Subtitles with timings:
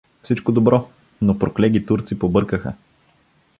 [0.21, 0.89] Всичко добро,
[1.21, 2.73] но прокле ги турци побъркаха!